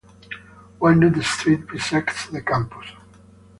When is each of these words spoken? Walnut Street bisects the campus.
Walnut 0.79 1.21
Street 1.23 1.67
bisects 1.67 2.25
the 2.29 2.41
campus. 2.41 2.87